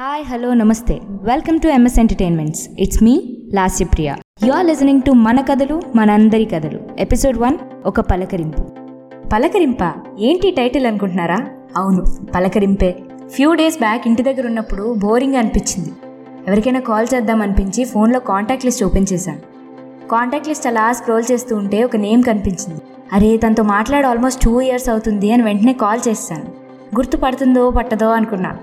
[0.00, 3.14] Hi hello నమస్తే welcome to MS entertainments it's me
[3.54, 7.56] Lasyapriya you are listening to మన కథలు మనందరి కథలు ఎపిసోడ్ వన్
[7.86, 8.62] ఒక పలకరింపు
[9.28, 9.82] పలకరింప
[10.18, 11.38] ఏంటి టైటిల్ అనుకుంటున్నారా?
[11.76, 12.90] అవును పలకరింపే.
[13.28, 15.92] ఫ్యూ డేస్ బ్యాక్ ఇంటి దగ్గర ఉన్నప్పుడు బోరింగ్ అనిపించింది.
[16.48, 19.42] ఎవరికైనా కాల్ చేద్దాం అనిపించి ఫోన్లో కాంటాక్ట్ లిస్ట్ ఓపెన్ చేశాను.
[20.08, 22.80] కాంటాక్ట్ లిస్ట్ అలా స్క్రోల్ చేస్తూ ఉంటే ఒక నేమ్ కనిపించింది.
[23.12, 26.44] అరే తనతో మాట్లాడి ఆల్మోస్ట్ టూ ఇయర్స్ అవుతుంది అని వెంటనే కాల్ చేశాను.
[26.96, 28.56] గుర్తుపడుతుందో పట్టదో అనుకున్నా.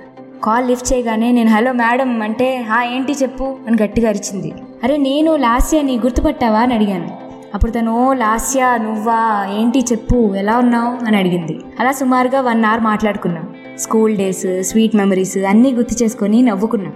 [0.44, 4.54] కాల్ లిఫ్ట్ చేయగానే నేను హలో మేడం అంటే హా ఏంటి చెప్పు అని గట్టిగా అరిచింది.
[4.84, 7.10] అరే నేను లాస్యా నీ గుర్తుపట్టావా అని అడిగాను.
[7.54, 11.60] అప్పుడు తను ఓ లాస్యా నువ్వా ఏంటి చెప్పు ఎలా ఉన్నావు అని అడిగింది.
[11.80, 13.54] అలా సుమారుగా వన్ అవర్ మాట్లాడుకున్నాం.
[13.80, 16.94] స్కూల్ డేస్ స్వీట్ మెమరీస్ అన్నీ గుర్తు చేసుకొని నవ్వుకున్నాం.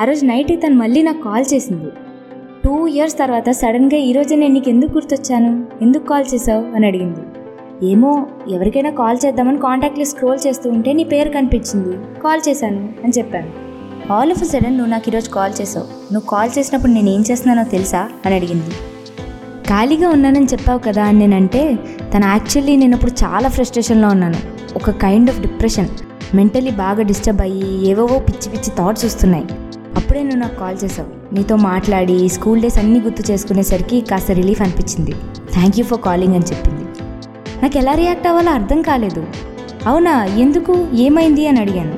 [0.00, 1.90] ఆ రోజు నైట్ తను మళ్ళీ నాకు కాల్ చేసింది.
[2.64, 5.66] టూ ఇయర్స్ తర్వాత సడన్గా ఈరోజు నేను నీకు ఎందుకు గుర్తొచ్చాను?
[5.82, 6.76] ఎందుకు కాల్ చేసావు?
[6.76, 7.20] అని అడిగింది.
[7.82, 12.20] ఏమో ఎవరికైనా కాల్ చేద్దామని కాంటాక్ట్ లిస్ట్ స్క్రోల్ చేస్తూ ఉంటే నీ పేరు కనిపించింది.
[12.22, 13.50] కాల్ చేశాను అని చెప్పాను.
[14.12, 15.86] ఆల్ ఆఫ్ సడన్ నువ్వు నాకు ఈరోజు కాల్ చేసావు.
[16.12, 18.70] నువ్వు కాల్ చేసినప్పుడు నేను ఏం చేస్తున్నానో తెలుసా అని అడిగింది.
[19.68, 21.78] ఖాళీగా ఉన్నానని చెప్పావు కదా అని నేనంటే
[22.14, 24.36] తను యాక్చువల్లీ నేను ఇప్పుడు చాలా ఫ్రస్ట్రేషన్లో ఉన్నాను.
[24.76, 25.88] ఒక కైండ్ ఆఫ్ డిప్రెషన్
[26.34, 29.44] మెంటలీ బాగా డిస్టర్బ్ అయ్యి ఏవేవో పిచ్చి పిచ్చి థాట్స్ వస్తున్నాయి.
[29.96, 31.34] అప్పుడే నువ్వు నాకు కాల్ చేసావు.
[31.34, 35.12] నీతో మాట్లాడి స్కూల్ డేస్ అన్నీ గుర్తు చేసుకునేసరికి కాస్త రిలీఫ్ అనిపించింది.
[35.52, 36.79] థ్యాంక్ యూ ఫర్ కాలింగ్ అని చెప్పింది.
[37.62, 39.26] నాకు ఎలా రియాక్ట్ అవ్వాలో అర్థం కాలేదు.
[39.86, 40.88] అవునా ఎందుకు?
[40.94, 41.94] ఏమైంది అని అడిగాను.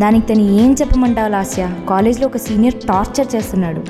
[0.00, 1.70] దానికి తను ఏం చెప్పమంటావు లాస్య?
[1.88, 3.82] కాలేజ్లో ఒక సీనియర్ టార్చర్ చేస్తున్నాడు.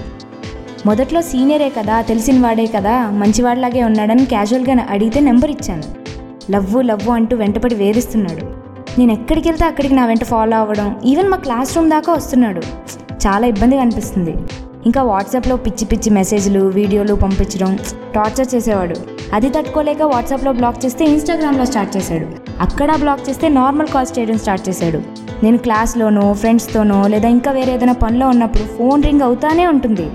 [0.86, 5.82] మొదట్లో సీనియరే కదా తెలిసిన వాడే కదా మంచివాడిలాగే ఉన్నాడని క్యాజువల్గా అడిగితే నెంబర్ ఇచ్చాను.
[6.50, 8.46] లవ్వు లవ్వు అంటూ వెంటపడి వేధిస్తున్నాడు.
[9.00, 12.60] నేను ఎక్కడికి వెళ్తే అక్కడికి నా వెంట ఫాలో అవ్వడం ఈవెన్ మా క్లాస్ రూమ్ దాకా వస్తున్నాడు.
[13.26, 14.34] చాలా ఇబ్బందిగా అనిపిస్తుంది.
[14.86, 17.78] ఇంకా వాట్సాప్లో పిచ్చి పిచ్చి మెసేజ్లు వీడియోలు పంపించడం
[18.14, 18.96] టార్చర్ చేసేవాడు.
[19.34, 22.26] అది తట్టుకోలేక వాట్సాప్లో బ్లాక్ చేస్తే ఇన్స్టాగ్రామ్లో స్టార్ట్ చేశాడు.
[22.60, 25.00] అక్కడ బ్లాక్ చేస్తే నార్మల్ కాల్స్ చేయడం స్టార్ట్ చేశాడు.
[25.42, 30.06] నేను క్లాస్లోనో ఫ్రెండ్స్తోనో లేదా ఇంకా వేరే ఏదైనా పనిలో ఉన్నప్పుడు ఫోన్ రింగ్ అవుతానే ఉంటుంది.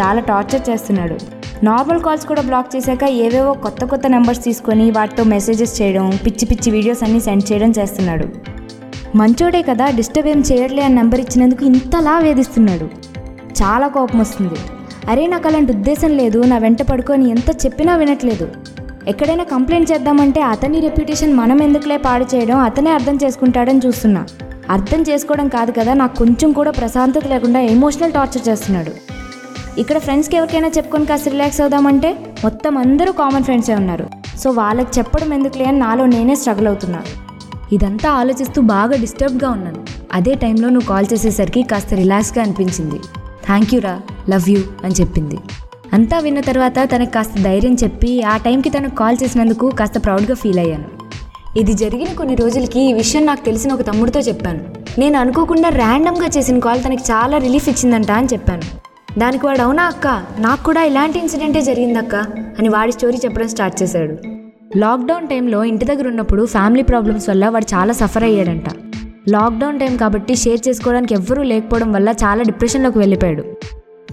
[0.00, 1.18] చాలా టార్చర్ చేస్తున్నాడు.
[1.64, 6.70] నార్మల్ కాల్స్ కూడా బ్లాక్ చేశాక ఏవేవో కొత్త కొత్త నెంబర్స్ తీసుకొని వాటితో మెసేజెస్ చేయడం పిచ్చి పిచ్చి
[6.72, 8.26] వీడియోస్ అన్నీ సెండ్ చేయడం చేస్తున్నాడు.
[9.16, 13.11] మంచోడే కదా డిస్టర్బ్ ఏం చేయట్లే అని నెంబర్ ఇచ్చినందుకు ఇంతలా వేధిస్తున్నాడు.
[13.62, 14.60] చాలా కోపం వస్తుంది.
[15.08, 16.38] అరే నాకు అలాంటి ఉద్దేశం లేదు.
[16.38, 18.48] నా వెంట పడుకొని ఎంత చెప్పినా వినట్లేదు.
[19.08, 24.26] ఎక్కడైనా కంప్లైంట్ చేద్దామంటే అతని రెప్యుటేషన్ మనం ఎందుకులే పాడు చేయడం అతనే అర్థం చేసుకుంటాడని చూస్తున్నా.
[24.70, 28.92] అర్థం చేసుకోవడం కాదు కదా నాకు కొంచెం కూడా ప్రశాంతత లేకుండా ఎమోషనల్ టార్చర్ చేస్తున్నాడు.
[29.80, 34.06] ఇక్కడ ఫ్రెండ్స్కి ఎవరికైనా చెప్పుకొని కాస్త రిలాక్స్ అవుదామంటే మొత్తం అందరూ కామన్ ఫ్రెండ్సే ఉన్నారు.
[34.38, 37.02] సో వాళ్ళకి చెప్పడం ఎందుకులే అని నాలో నేనే స్ట్రగుల్ అవుతున్నా.
[37.72, 39.82] ఇదంతా ఆలోచిస్తూ బాగా డిస్టర్బ్గా ఉన్నాను.
[40.12, 43.00] అదే టైంలో నువ్వు కాల్ చేసేసరికి కాస్త రిలాక్స్గా అనిపించింది.
[43.44, 45.38] థ్యాంక్ యూ రా లవ్ యూ అని చెప్పింది.
[45.92, 50.58] అంతా విన్న తర్వాత తనకు కాస్త ధైర్యం చెప్పి ఆ టైంకి తనకు కాల్ చేసినందుకు కాస్త ప్రౌడ్గా ఫీల్
[50.58, 50.84] అయ్యాను.
[51.58, 54.60] ఇది జరిగిన కొన్ని రోజులకి ఈ విషయం నాకు తెలిసిన ఒక తమ్ముడితో చెప్పాను.
[54.98, 58.62] నేను అనుకోకుండా ర్యాండమ్గా చేసిన కాల్ తనకి చాలా రిలీఫ్ ఇచ్చిందంట అని చెప్పాను.
[59.18, 60.06] దానికి వాడు అవునా అక్క?
[60.38, 62.14] నాకు కూడా ఇలాంటి ఇన్సిడెంటే జరిగిందక్క
[62.58, 64.16] అని వాడి స్టోరీ చెప్పడం స్టార్ట్ చేశాడు.
[64.78, 68.64] లాక్డౌన్ టైంలో ఇంటి దగ్గర ఉన్నప్పుడు ఫ్యామిలీ ప్రాబ్లమ్స్ వల్ల వాడు చాలా సఫర్ అయ్యాడంట.
[69.28, 73.42] లాక్డౌన్ టైం కాబట్టి షేర్ చేసుకోవడానికి ఎవ్వరూ లేకపోవడం వల్ల చాలా డిప్రెషన్లోకి వెళ్ళిపోయాడు.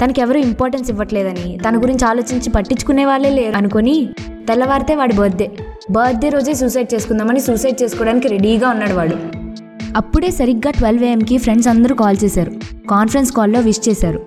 [0.02, 4.10] తనకి ఎవరు ఇంపార్టెన్స్ ఇవ్వట్లేదని తన గురించి ఆలోచించి పట్టించుకునే వాళ్ళే లేరు అనుకొని
[4.48, 5.52] తెల్లవారితే వాడి బర్త్డే.
[5.92, 9.18] బర్త్డే రోజే సూసైడ్ చేసుకుందామని సూసైడ్ చేసుకోవడానికి రెడీగా ఉన్నాడు వాడు.
[9.98, 12.52] అప్పుడే సరిగ్గా ట్వెల్వ్ ఏఎంకి ఫ్రెండ్స్ అందరూ కాల్ చేశారు.
[12.90, 14.22] కాన్ఫరెన్స్ కాల్లో విష్ చేశారు.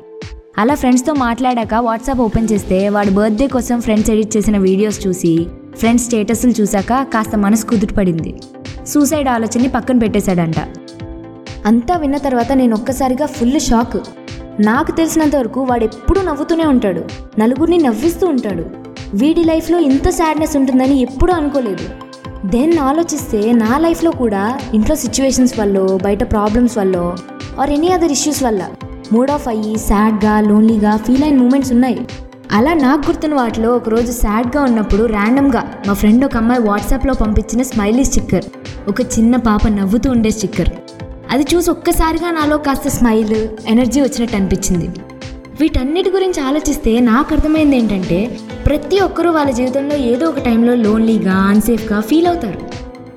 [0.59, 6.05] అలా ఫ్రెండ్స్తో మాట్లాడాక వాట్సాప్ ఓపెన్ చేస్తే వాడు బర్త్డే కోసం ఫ్రెండ్స్ ఎడిట్ చేసిన వీడియోస్ చూసి ఫ్రెండ్స్
[6.05, 8.35] స్టేటస్లు చూశాక కాస్త మనసు కుదుటపడింది.
[8.87, 10.55] సూసైడ్ ఆలోచనని పక్కన పెట్టేశాడంట.
[11.67, 13.97] అంతా విన్న తర్వాత నేను ఒక్కసారిగా ఫుల్ షాక్.
[14.61, 17.05] నాకు తెలిసినంత వరకు వాడు ఎప్పుడూ నవ్వుతూనే ఉంటాడు.
[17.41, 18.65] నలుగురిని నవ్విస్తూ ఉంటాడు.
[19.15, 21.85] వీడి లైఫ్లో ఇంత సాడ్నెస్ ఉంటుందని ఎప్పుడూ అనుకోలేదు.
[22.47, 27.17] దెన్ ఆలోచిస్తే నా లైఫ్లో కూడా ఇంట్లో సిచ్యువేషన్స్ వల్ల బయట ప్రాబ్లమ్స్ వల్ల
[27.61, 28.67] ఆర్ ఎనీ అదర్ ఇష్యూస్ వల్ల
[29.13, 32.09] మూడ్ ఆఫ్ అయ్యి సాడ్గా లోన్లీగా ఫీల్ అయిన మూమెంట్స్ ఉన్నాయి.
[32.53, 38.05] అలా నాకు గుర్తున్న వాటిలో ఒకరోజు సాడ్గా ఉన్నప్పుడు ర్యాండమ్గా మా ఫ్రెండ్ ఒక అమ్మాయి వాట్సాప్లో పంపించిన స్మైలీ
[38.05, 38.45] స్టిక్కర్
[38.89, 40.69] ఒక చిన్న పాప నవ్వుతూ ఉండే స్టిక్కర్.
[41.31, 44.89] అది చూసి ఒక్కసారిగా నాలో కాస్త స్మైల్ ఎనర్జీ వచ్చినట్టు అనిపించింది.
[45.61, 52.01] వీటన్నిటి గురించి ఆలోచిస్తే నాకు అర్థమైంది ఏంటంటే ప్రతి ఒక్కరూ వాళ్ళ జీవితంలో ఏదో ఒక టైంలో లోన్లీగా అన్సేఫ్గా
[52.01, 52.59] ఫీల్ అవుతారు.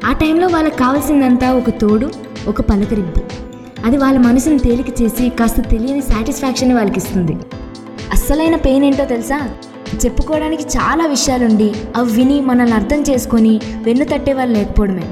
[0.05, 2.11] ఆ టైంలో వాళ్ళకి కావాల్సిందంతా ఒక తోడు
[2.47, 3.21] ఒక పలకరింపు.
[3.85, 7.37] అది వాళ్ళ మనసుని తేలిక చేసి కాస్త తెలియని సాటిస్ఫాక్షన్ వాళ్ళకి ఇస్తుంది
[8.11, 9.49] అస్సలైన పెయిన్ ఏంటో తెలుసా?
[10.05, 15.03] చెప్పుకోవడానికి చాలా విషయాలుండి అవి విని మనల్ని అర్థం చేసుకొని వెన్ను తట్టే వాళ్ళు లేకపోవడమే.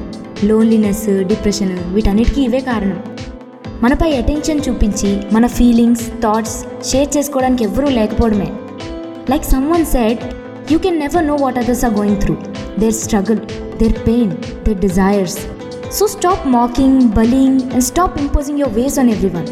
[0.49, 2.99] లోన్లీనెస్ డిప్రెషన్ వీటన్నిటికీ ఇవే కారణం.
[3.83, 6.57] మనపై అటెన్షన్ చూపించి మన ఫీలింగ్స్ థాట్స్
[6.89, 8.49] షేర్ చేసుకోవడానికి ఎవ్వరూ లేకపోవడమే.
[9.31, 10.21] Like someone said
[10.71, 12.35] you can never know what others are going through
[12.81, 13.41] their struggle
[13.81, 14.31] their pain
[14.65, 15.37] their desires
[15.97, 19.49] so stop mocking bullying and stop imposing your ways on everyone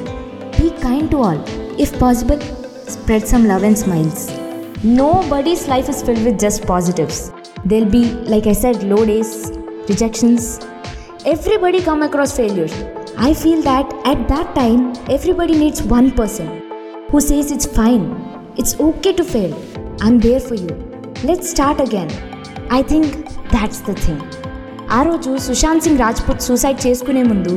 [0.60, 1.42] be kind to all
[1.86, 2.42] if possible
[2.96, 4.24] spread some love and smiles
[5.34, 7.22] nobody's life is filled with just positives
[7.74, 8.04] there'll be
[8.34, 9.36] like I said low days
[9.90, 10.48] rejections
[11.26, 12.74] everybody come across failures
[13.18, 16.48] i feel that at that time everybody needs one person
[17.10, 18.06] who says it's fine
[18.58, 19.54] it's okay to fail
[20.02, 20.74] i'm there for you
[21.24, 22.10] let's start again
[22.72, 23.08] i think
[23.52, 24.22] that's the thing
[24.90, 27.54] ఆ రోజు Sushant Singh Rajput suicide చేసుకునే ముందు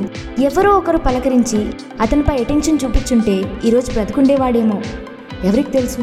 [0.49, 1.61] ఎవరో ఒకరు పలకరించి
[2.05, 3.35] అతనిపై attention చూపించుంటే
[3.69, 4.79] ఈరోజు బ్రతుకుండేవాడేమో
[5.49, 6.03] ఎవరికి తెలుసు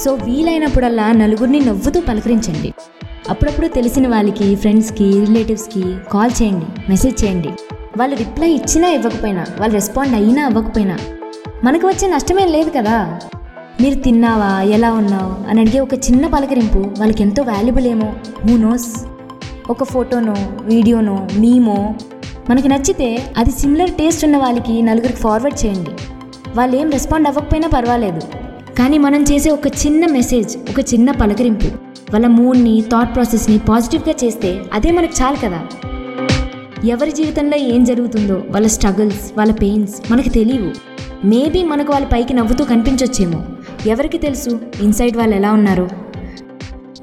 [0.00, 2.70] సో వీలైనప్పుడల్లా నలుగురిని నవ్వుతూ పలకరించండి
[3.30, 7.48] అప్పుడప్పుడు తెలిసిన వాళ్ళకి ఫ్రెండ్స్కి రిలేటివ్స్కి కాల్ చేయండి మెసేజ్ చేయండి.
[7.98, 10.98] వాళ్ళు రిప్లై ఇచ్చినా ఇవ్వకపోయినా వాళ్ళు రెస్పాండ్ అయినా అవ్వకపోయినా
[11.64, 13.18] మనకు వచ్చే నష్టమేం లేదు కదా.
[13.80, 14.62] మీరు తిన్నావా?
[14.62, 15.50] ఎలా ఉన్నావు?
[15.50, 18.12] అని అడిగే ఒక చిన్న పలకరింపు వాళ్ళకి ఎంతో వాల్యుబుల్ ఏమో.
[18.48, 19.04] హూ నోస్
[19.70, 21.94] ఒక ఫోటోనో వీడియోనో మీమో
[22.50, 25.90] మనకి నచ్చితే అది సిమిలర్ టేస్ట్ ఉన్న వాళ్ళకి నలుగురికి ఫార్వర్డ్ చేయండి.
[26.56, 28.20] వాళ్ళు ఏం రెస్పాండ్ అవ్వకపోయినా పర్వాలేదు.
[28.78, 34.60] కానీ మనం చేసే ఒక చిన్న మెసేజ్ ఒక చిన్న పలకరింపు వాళ్ళ మూడ్ని థాట్ ప్రాసెస్ని పాజిటివ్గా చేస్తే
[34.72, 35.60] అదే మనకు చాలు కదా.
[36.84, 40.70] ఎవరి జీవితంలో ఏం జరుగుతుందో వాళ్ళ స్ట్రగుల్స్ వాళ్ళ పెయిన్స్ మనకు తెలియవు
[41.26, 43.42] మేబీ మనకు వాళ్ళ పైకి నవ్వుతూ కనిపించొచ్చేమో.
[43.86, 44.60] ఎవరికి తెలుసు?
[44.82, 45.88] ఇన్సైడ్ వాళ్ళు ఎలా ఉన్నారు.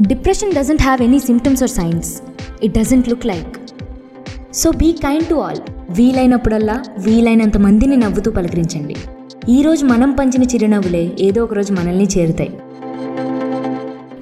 [0.02, 2.22] Depression doesn't have any symptoms or signs
[2.64, 3.58] it doesn't look like
[4.54, 5.58] so be kind to all
[5.90, 8.96] వీలైనప్పుడల్లా వీలైనంత మందిని నవ్వుతూ పలకరించండి.
[9.50, 12.54] ఈరోజు మనం పంచిన చిరునవ్వులే ఏదో ఒక రోజు మనల్ని చేరుతాయి.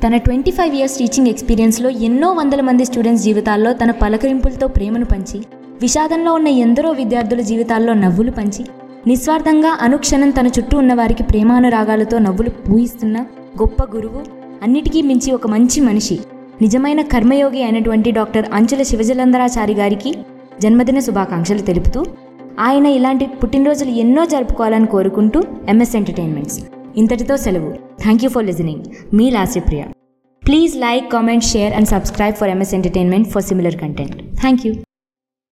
[0.03, 5.39] తన ట్వంటీ ఫైవ్ ఇయర్స్ టీచింగ్ ఎక్స్పీరియన్స్లో ఎన్నో వందల మంది స్టూడెంట్స్ జీవితాల్లో తన పలకరింపులతో ప్రేమను పంచి
[5.81, 8.63] విషాదంలో ఉన్న ఎందరో విద్యార్థుల జీవితాల్లో నవ్వులు పంచి
[9.07, 13.17] నిస్వార్థంగా అనుక్షణం తన చుట్టూ ఉన్న వారికి ప్రేమానురాగాలతో నవ్వులు పూయిస్తున్న
[13.61, 14.21] గొప్ప గురువు
[14.63, 16.17] అన్నిటికీ మించి ఒక మంచి మనిషి
[16.61, 20.11] నిజమైన కర్మయోగి అయినటువంటి డాక్టర్ అంచుల శివజలంధరాచారి గారికి
[20.61, 22.01] జన్మదిన శుభాకాంక్షలు తెలుపుతూ
[22.59, 25.39] ఆయన ఇలాంటి పుట్టినరోజులు ఎన్నో జరుపుకోవాలని కోరుకుంటూ
[25.69, 26.59] ఎంఎస్ ఎంటర్టైన్మెంట్స్.
[27.01, 27.71] ఇంతటితో సెలవు.
[28.03, 28.83] Thank you for listening
[29.19, 29.83] me Lasyapriya
[30.43, 34.73] please like comment share and subscribe for MS entertainment for similar content thank you